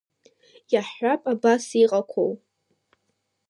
[0.73, 2.31] Иаҳҳәап, абас иҟақәоу…